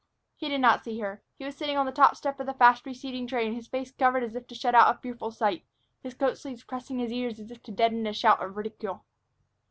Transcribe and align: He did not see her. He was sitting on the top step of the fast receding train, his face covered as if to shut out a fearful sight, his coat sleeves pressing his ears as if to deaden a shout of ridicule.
He 0.35 0.49
did 0.49 0.61
not 0.61 0.83
see 0.83 0.97
her. 1.01 1.21
He 1.37 1.45
was 1.45 1.55
sitting 1.55 1.77
on 1.77 1.85
the 1.85 1.91
top 1.91 2.15
step 2.15 2.39
of 2.39 2.47
the 2.47 2.55
fast 2.55 2.87
receding 2.87 3.27
train, 3.27 3.53
his 3.53 3.67
face 3.67 3.91
covered 3.91 4.23
as 4.23 4.33
if 4.33 4.47
to 4.47 4.55
shut 4.55 4.73
out 4.73 4.95
a 4.95 4.99
fearful 4.99 5.29
sight, 5.29 5.63
his 6.01 6.15
coat 6.15 6.39
sleeves 6.39 6.63
pressing 6.63 6.97
his 6.97 7.13
ears 7.13 7.39
as 7.39 7.51
if 7.51 7.61
to 7.61 7.71
deaden 7.71 8.07
a 8.07 8.13
shout 8.13 8.41
of 8.43 8.57
ridicule. 8.57 9.05